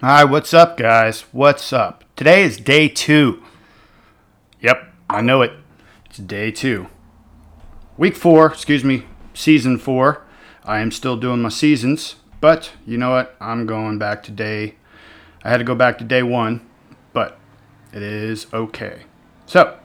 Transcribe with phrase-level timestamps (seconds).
[0.00, 1.20] Hi, what's up, guys?
[1.30, 2.02] What's up?
[2.16, 3.40] Today is day two.
[4.60, 5.52] Yep, I know it.
[6.06, 6.88] It's day two.
[7.96, 9.04] Week four, excuse me,
[9.34, 10.22] season four.
[10.64, 13.36] I am still doing my seasons, but you know what?
[13.40, 14.74] I'm going back to day.
[15.44, 16.68] I had to go back to day one,
[17.12, 17.38] but
[17.92, 19.04] it is okay.
[19.46, 19.78] So,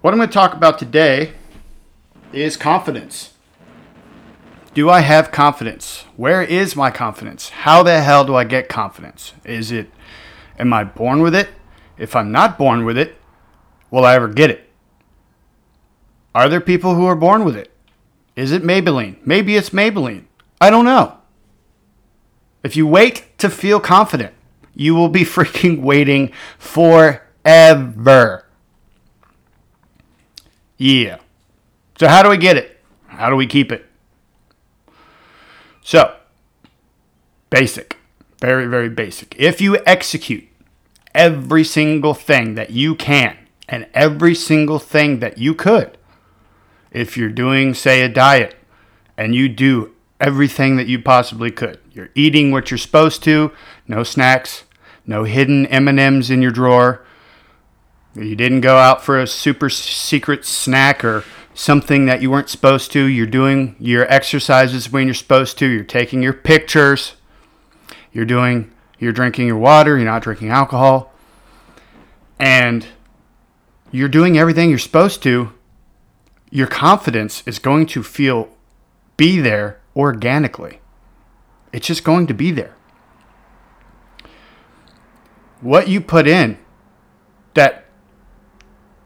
[0.00, 1.32] what I'm going to talk about today
[2.32, 3.31] is confidence.
[4.74, 6.04] Do I have confidence?
[6.16, 7.50] Where is my confidence?
[7.50, 9.34] How the hell do I get confidence?
[9.44, 9.90] Is it,
[10.58, 11.50] am I born with it?
[11.98, 13.16] If I'm not born with it,
[13.90, 14.70] will I ever get it?
[16.34, 17.70] Are there people who are born with it?
[18.34, 19.16] Is it Maybelline?
[19.26, 20.24] Maybe it's Maybelline.
[20.58, 21.18] I don't know.
[22.62, 24.32] If you wait to feel confident,
[24.74, 28.46] you will be freaking waiting forever.
[30.78, 31.18] Yeah.
[31.98, 32.80] So, how do we get it?
[33.06, 33.86] How do we keep it?
[35.82, 36.16] So,
[37.50, 37.98] basic,
[38.40, 39.34] very, very basic.
[39.38, 40.48] If you execute
[41.14, 43.36] every single thing that you can
[43.68, 45.98] and every single thing that you could,
[46.92, 48.54] if you're doing, say, a diet
[49.16, 53.50] and you do everything that you possibly could, you're eating what you're supposed to,
[53.88, 54.64] no snacks,
[55.04, 57.04] no hidden M&Ms in your drawer,
[58.14, 61.24] you didn't go out for a super secret snack or
[61.54, 63.04] something that you weren't supposed to.
[63.04, 65.66] You're doing your exercises when you're supposed to.
[65.66, 67.14] You're taking your pictures.
[68.12, 68.72] You're doing
[69.02, 71.12] you're drinking your water, you're not drinking alcohol.
[72.38, 72.86] And
[73.90, 75.52] you're doing everything you're supposed to.
[76.50, 78.48] Your confidence is going to feel
[79.16, 80.78] be there organically.
[81.72, 82.76] It's just going to be there.
[85.60, 86.58] What you put in
[87.54, 87.81] that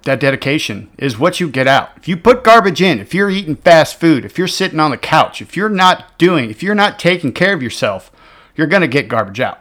[0.06, 1.90] that dedication is what you get out.
[1.96, 4.96] If you put garbage in, if you're eating fast food, if you're sitting on the
[4.96, 8.10] couch, if you're not doing, if you're not taking care of yourself,
[8.56, 9.60] you're going to get garbage out.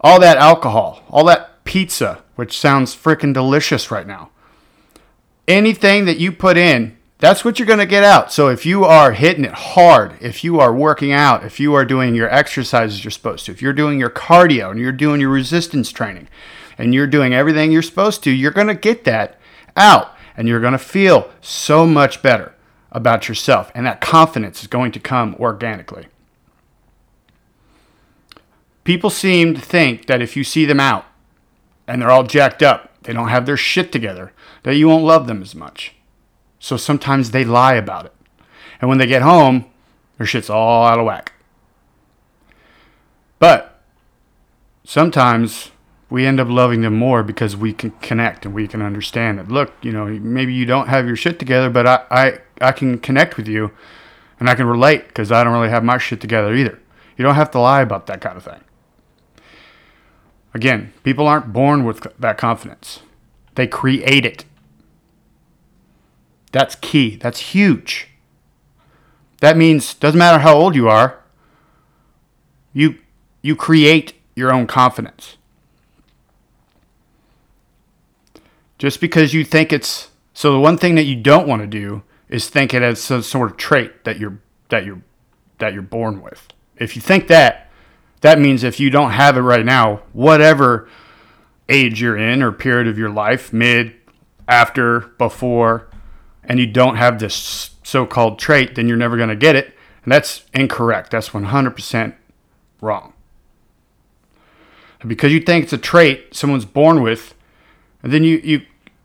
[0.00, 4.30] All that alcohol, all that pizza, which sounds freaking delicious right now.
[5.46, 8.32] Anything that you put in, that's what you're going to get out.
[8.32, 11.84] So if you are hitting it hard, if you are working out, if you are
[11.84, 15.30] doing your exercises you're supposed to, if you're doing your cardio and you're doing your
[15.30, 16.28] resistance training,
[16.78, 19.38] and you're doing everything you're supposed to, you're going to get that
[19.76, 22.54] out and you're going to feel so much better
[22.90, 23.70] about yourself.
[23.74, 26.06] And that confidence is going to come organically.
[28.84, 31.04] People seem to think that if you see them out
[31.86, 34.32] and they're all jacked up, they don't have their shit together,
[34.62, 35.94] that you won't love them as much.
[36.58, 38.14] So sometimes they lie about it.
[38.80, 39.66] And when they get home,
[40.18, 41.32] their shit's all out of whack.
[43.38, 43.80] But
[44.84, 45.70] sometimes
[46.12, 49.48] we end up loving them more because we can connect and we can understand that
[49.48, 52.98] look you know maybe you don't have your shit together but i i, I can
[52.98, 53.70] connect with you
[54.38, 56.78] and i can relate because i don't really have my shit together either.
[57.16, 58.60] You don't have to lie about that kind of thing.
[60.52, 63.00] Again people aren't born with that confidence.
[63.54, 64.44] They create it.
[66.52, 67.16] That's key.
[67.16, 68.08] That's huge.
[69.40, 71.22] That means doesn't matter how old you are
[72.74, 72.98] you
[73.40, 75.38] you create your own confidence
[78.82, 82.02] just because you think it's so the one thing that you don't want to do
[82.28, 85.00] is think it as some sort of trait that you're that you're
[85.58, 86.48] that you're born with.
[86.78, 87.70] If you think that,
[88.22, 90.88] that means if you don't have it right now, whatever
[91.68, 93.94] age you're in or period of your life, mid,
[94.48, 95.88] after, before,
[96.42, 99.76] and you don't have this so-called trait, then you're never going to get it.
[100.02, 101.12] And that's incorrect.
[101.12, 102.16] That's 100%
[102.80, 103.12] wrong.
[105.06, 107.36] Because you think it's a trait someone's born with,
[108.02, 108.62] and then you, you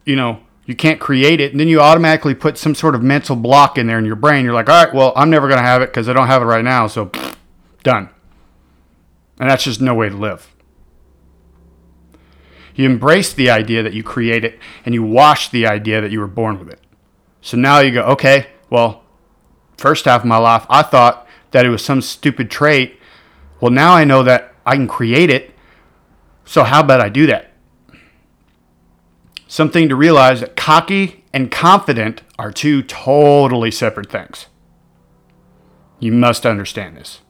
[0.08, 1.52] you know, you can't create it.
[1.52, 4.46] And then you automatically put some sort of mental block in there in your brain.
[4.46, 6.42] You're like, all right, well, I'm never going to have it because I don't have
[6.42, 6.88] it right now.
[6.88, 7.12] So,
[7.84, 8.10] done.
[9.40, 10.54] And that's just no way to live.
[12.74, 16.20] You embrace the idea that you create it and you wash the idea that you
[16.20, 16.80] were born with it.
[17.42, 19.04] So now you go, okay, well,
[19.78, 23.00] first half of my life, I thought that it was some stupid trait.
[23.60, 25.54] Well, now I know that I can create it.
[26.46, 27.47] So how about I do that?
[29.48, 34.48] Something to realize that cocky and confident are two totally separate things.
[36.00, 37.22] You must understand this.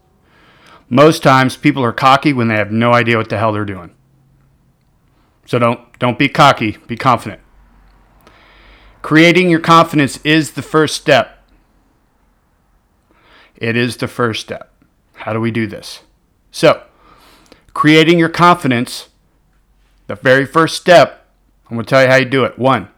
[0.89, 3.93] Most times people are cocky when they have no idea what the hell they're doing.
[5.45, 7.41] So don't don't be cocky, be confident.
[9.01, 11.45] Creating your confidence is the first step.
[13.55, 14.73] It is the first step.
[15.13, 16.01] How do we do this?
[16.51, 16.83] So,
[17.73, 19.09] creating your confidence,
[20.07, 21.16] the very first step
[21.69, 22.57] I'm going to tell you how you do it.
[22.57, 22.89] One,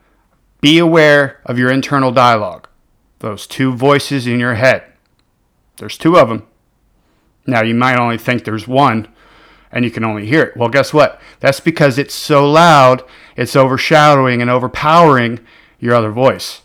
[0.62, 2.68] be aware of your internal dialogue,
[3.20, 4.84] those two voices in your head.
[5.78, 6.46] There's two of them.
[7.48, 9.08] Now, you might only think there's one
[9.72, 10.58] and you can only hear it.
[10.58, 11.22] Well, guess what?
[11.40, 13.04] That's because it's so loud,
[13.36, 15.40] it's overshadowing and overpowering
[15.80, 16.62] your other voice.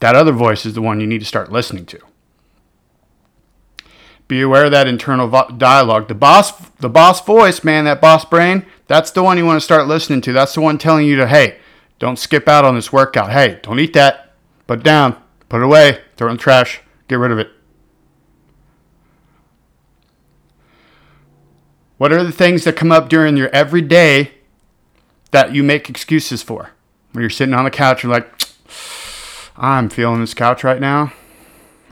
[0.00, 2.00] That other voice is the one you need to start listening to.
[4.28, 6.08] Be aware of that internal vo- dialogue.
[6.08, 9.64] The boss, the boss voice, man, that boss brain, that's the one you want to
[9.64, 10.34] start listening to.
[10.34, 11.58] That's the one telling you to, hey,
[11.98, 13.32] don't skip out on this workout.
[13.32, 14.34] Hey, don't eat that.
[14.66, 15.16] Put it down.
[15.48, 16.02] Put it away.
[16.16, 16.82] Throw it in the trash.
[17.08, 17.50] Get rid of it.
[21.96, 24.32] What are the things that come up during your everyday
[25.30, 26.72] that you make excuses for?
[27.12, 28.30] When you're sitting on the couch, you're like,
[29.56, 31.14] I'm feeling this couch right now.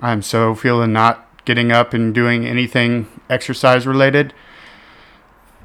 [0.00, 4.34] I'm so feeling not getting up and doing anything exercise related.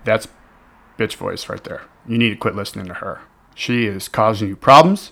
[0.06, 0.28] That's
[0.97, 1.81] bitch voice right there.
[2.07, 3.21] You need to quit listening to her.
[3.56, 5.12] She is causing you problems.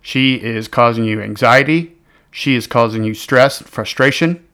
[0.00, 1.96] She is causing you anxiety.
[2.30, 4.46] She is causing you stress, frustration.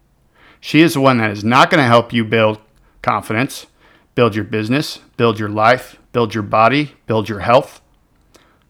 [0.60, 2.58] She is the one that is not going to help you build
[3.02, 3.66] confidence
[4.14, 7.80] build your business, build your life, build your body, build your health.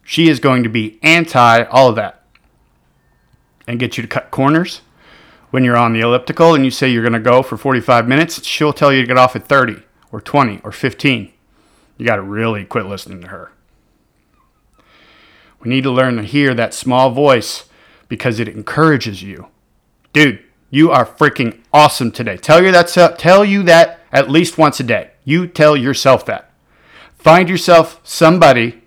[0.04, 2.24] She is going to be anti all of that
[3.66, 4.82] and get you to cut corners.
[5.50, 8.44] When you're on the elliptical and you say you're going to go for 45 minutes,
[8.46, 11.32] she'll tell you to get off at 30 or 20 or 15.
[12.02, 13.52] You got to really quit listening to her.
[15.60, 17.66] We need to learn to hear that small voice
[18.08, 19.46] because it encourages you.
[20.12, 22.36] Dude, you are freaking awesome today.
[22.36, 22.88] Tell you that
[23.20, 25.12] tell you that at least once a day.
[25.22, 26.50] You tell yourself that.
[27.14, 28.82] Find yourself somebody,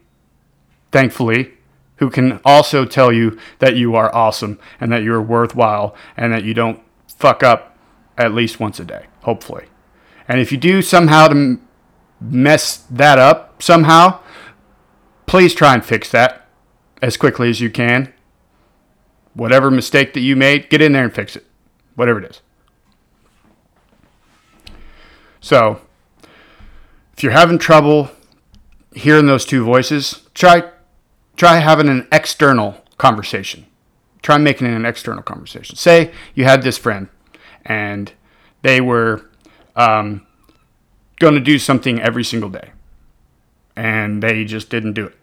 [0.91, 1.53] thankfully,
[1.99, 6.43] who can also tell you that you are awesome and that you're worthwhile and that
[6.43, 7.77] you don't fuck up
[8.17, 9.67] at least once a day, hopefully.
[10.27, 11.61] And if you do somehow to
[12.31, 14.19] mess that up somehow,
[15.25, 16.47] please try and fix that
[17.01, 18.13] as quickly as you can.
[19.33, 21.45] Whatever mistake that you made, get in there and fix it,
[21.95, 22.41] whatever it is.
[25.41, 25.81] So,
[27.15, 28.09] if you're having trouble
[28.93, 30.71] hearing those two voices, try
[31.35, 33.65] try having an external conversation.
[34.21, 35.75] Try making it an external conversation.
[35.75, 37.09] Say you had this friend
[37.65, 38.11] and
[38.61, 39.29] they were
[39.75, 40.24] um,
[41.19, 42.71] going to do something every single day
[43.75, 45.15] and they just didn't do it.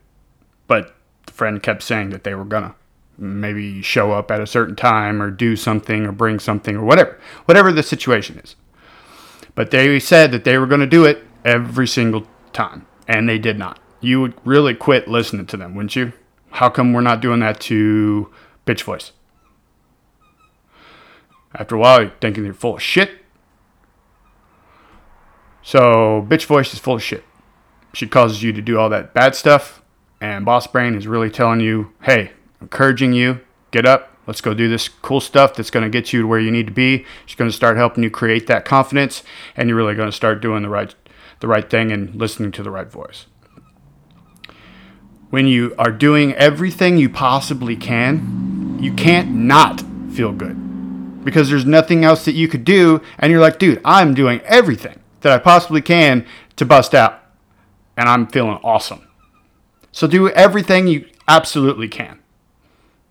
[0.67, 0.95] But
[1.27, 2.75] the friend kept saying that they were going to
[3.19, 7.19] maybe show up at a certain time or do something or bring something or whatever,
[7.45, 8.57] whatever the situation is.
[9.55, 13.39] But they said that they were going to do it every single time, and they
[13.39, 13.79] did not.
[14.01, 16.13] You would really quit listening to them, wouldn't you?
[16.51, 18.31] How come we're not doing that to
[18.67, 19.13] Bitch Voice?
[21.55, 23.11] After a while, you're thinking you're full of shit.
[25.63, 27.25] So, Bitch Voice is full of shit.
[27.93, 29.83] She causes you to do all that bad stuff,
[30.21, 34.69] and Boss Brain is really telling you, hey, encouraging you, get up, let's go do
[34.69, 37.05] this cool stuff that's going to get you to where you need to be.
[37.27, 39.23] She's going to start helping you create that confidence,
[39.57, 40.95] and you're really going to start doing the right
[41.41, 43.27] the right thing and listening to the right voice.
[45.31, 49.83] When you are doing everything you possibly can, you can't not
[50.13, 53.03] feel good because there's nothing else that you could do.
[53.19, 56.27] And you're like, dude, I'm doing everything that I possibly can
[56.57, 57.21] to bust out,
[57.97, 59.09] and I'm feeling awesome.
[59.91, 62.19] So do everything you absolutely can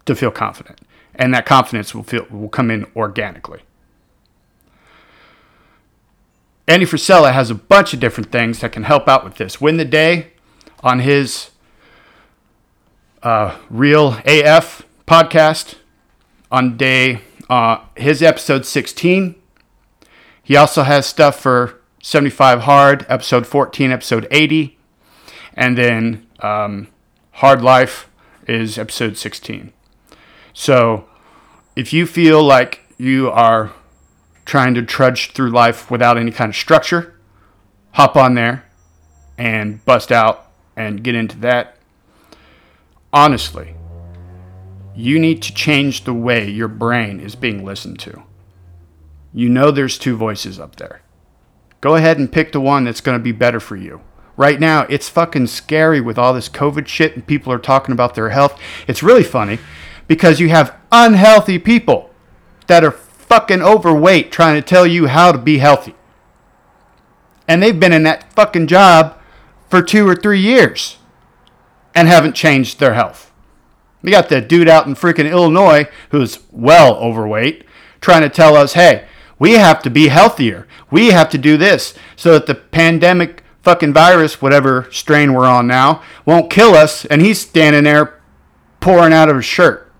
[0.05, 0.81] to feel confident,
[1.15, 3.61] and that confidence will feel will come in organically.
[6.67, 9.59] Andy Frisella has a bunch of different things that can help out with this.
[9.59, 10.31] Win the day
[10.81, 11.49] on his
[13.23, 15.75] uh, Real AF podcast
[16.51, 19.35] on day uh, his episode 16.
[20.41, 24.77] He also has stuff for 75 Hard, episode 14, episode 80,
[25.53, 26.87] and then um,
[27.33, 28.09] Hard Life
[28.47, 29.71] is episode 16.
[30.53, 31.05] So
[31.75, 33.71] if you feel like you are
[34.45, 37.15] trying to trudge through life without any kind of structure,
[37.91, 38.65] hop on there
[39.37, 41.77] and bust out and get into that.
[43.13, 43.75] Honestly,
[44.95, 48.23] you need to change the way your brain is being listened to.
[49.33, 51.01] You know there's two voices up there.
[51.81, 54.01] Go ahead and pick the one that's going to be better for you.
[54.37, 58.15] Right now, it's fucking scary with all this COVID shit and people are talking about
[58.15, 58.59] their health.
[58.87, 59.59] It's really funny
[60.07, 62.11] because you have unhealthy people
[62.67, 65.95] that are fucking overweight trying to tell you how to be healthy.
[67.47, 69.17] And they've been in that fucking job
[69.69, 70.97] for two or three years
[71.93, 73.31] and haven't changed their health.
[74.01, 77.65] We got the dude out in freaking Illinois who's well overweight
[77.99, 79.07] trying to tell us, hey,
[79.41, 80.67] we have to be healthier.
[80.91, 85.65] We have to do this so that the pandemic fucking virus, whatever strain we're on
[85.65, 87.05] now, won't kill us.
[87.05, 88.21] And he's standing there
[88.79, 89.91] pouring out of his shirt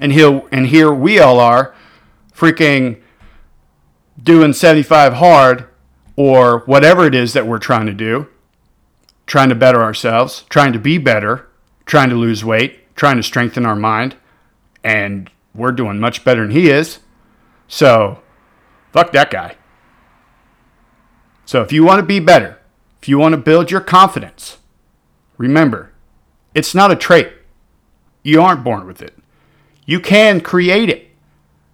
[0.00, 1.74] and he'll and here we all are
[2.34, 3.00] freaking
[4.22, 5.66] doing 75 hard
[6.16, 8.28] or whatever it is that we're trying to do,
[9.26, 11.48] trying to better ourselves, trying to be better,
[11.86, 14.16] trying to lose weight, trying to strengthen our mind,
[14.82, 16.98] and we're doing much better than he is.
[17.68, 18.20] So,
[18.92, 19.56] fuck that guy.
[21.44, 22.58] So, if you want to be better,
[23.00, 24.58] if you want to build your confidence,
[25.36, 25.92] remember,
[26.54, 27.32] it's not a trait.
[28.22, 29.14] You aren't born with it.
[29.84, 31.10] You can create it.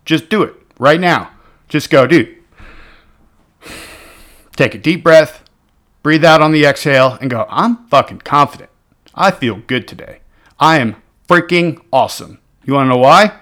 [0.04, 1.30] Just do it right now.
[1.68, 2.36] Just go, dude.
[4.56, 5.44] Take a deep breath,
[6.02, 8.70] breathe out on the exhale, and go, I'm fucking confident.
[9.14, 10.20] I feel good today.
[10.58, 10.96] I am
[11.28, 12.40] freaking awesome.
[12.64, 13.38] You want to know why?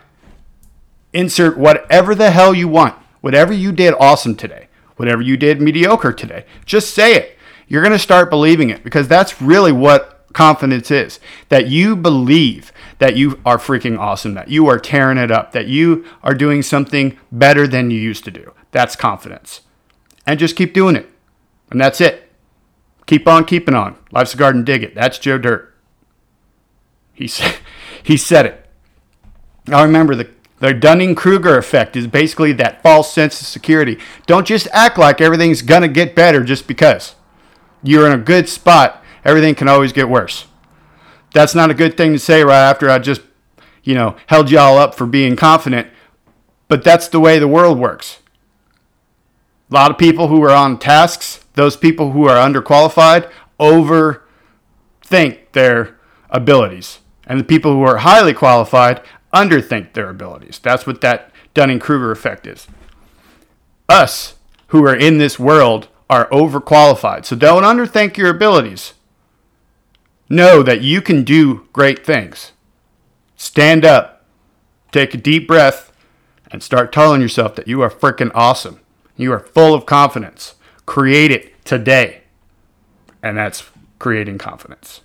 [1.12, 2.94] Insert whatever the hell you want.
[3.20, 4.68] Whatever you did awesome today.
[4.96, 6.44] Whatever you did mediocre today.
[6.64, 7.36] Just say it.
[7.66, 11.20] You're going to start believing it because that's really what confidence is.
[11.48, 15.68] That you believe that you are freaking awesome, that you are tearing it up, that
[15.68, 18.52] you are doing something better than you used to do.
[18.72, 19.62] That's confidence.
[20.26, 21.08] And just keep doing it.
[21.70, 22.30] And that's it.
[23.06, 23.96] Keep on keeping on.
[24.12, 24.94] Life's a garden, dig it.
[24.94, 25.74] That's Joe Dirt.
[27.14, 27.56] He said,
[28.02, 28.64] he said it.
[29.72, 33.98] I remember, the, the Dunning Kruger effect is basically that false sense of security.
[34.26, 37.14] Don't just act like everything's going to get better just because.
[37.82, 40.46] You're in a good spot, everything can always get worse.
[41.32, 43.20] That's not a good thing to say right after I just,
[43.84, 45.88] you know, held y'all up for being confident,
[46.66, 48.18] but that's the way the world works.
[49.70, 55.98] A lot of people who are on tasks, those people who are underqualified, overthink their
[56.30, 57.00] abilities.
[57.26, 60.58] And the people who are highly qualified underthink their abilities.
[60.58, 62.66] That's what that Dunning Kruger effect is.
[63.88, 64.35] Us
[64.68, 67.25] who are in this world are overqualified.
[67.25, 68.94] So don't underthink your abilities.
[70.28, 72.52] Know that you can do great things.
[73.37, 74.25] Stand up,
[74.92, 75.92] take a deep breath,
[76.50, 78.80] and start telling yourself that you are freaking awesome.
[79.16, 80.54] You are full of confidence.
[80.87, 82.23] Create it today.
[83.23, 83.64] And that's
[83.99, 85.02] creating confidence.